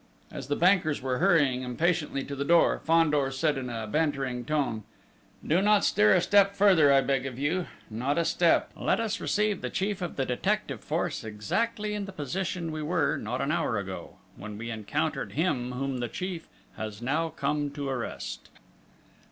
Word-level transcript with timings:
As 0.31 0.47
the 0.47 0.55
bankers 0.55 0.99
were 0.99 1.19
hurrying 1.19 1.61
impatiently 1.61 2.23
to 2.23 2.35
the 2.35 2.43
door, 2.43 2.81
Fandor 2.85 3.29
said 3.29 3.55
in 3.55 3.69
a 3.69 3.85
bantering 3.85 4.45
tone: 4.45 4.81
"Do 5.45 5.61
not 5.61 5.85
stir 5.85 6.15
a 6.15 6.21
step 6.21 6.55
further, 6.55 6.91
I 6.91 7.01
beg 7.01 7.27
of 7.27 7.37
you! 7.37 7.67
Not 7.87 8.17
a 8.17 8.25
step! 8.25 8.71
Let 8.75 8.99
us 8.99 9.21
receive 9.21 9.61
the 9.61 9.69
chief 9.69 10.01
of 10.01 10.15
the 10.15 10.25
detective 10.25 10.81
force 10.83 11.23
exactly 11.23 11.93
in 11.93 12.05
the 12.05 12.13
position 12.13 12.71
we 12.71 12.81
were, 12.81 13.15
not 13.15 13.41
an 13.41 13.51
hour 13.51 13.77
ago, 13.77 14.15
when 14.37 14.57
we 14.57 14.71
encountered 14.71 15.33
him 15.33 15.73
whom 15.73 15.99
the 15.99 16.07
chief 16.09 16.47
has 16.77 17.03
now 17.03 17.29
come 17.29 17.69
to 17.73 17.87
arrest!" 17.87 18.49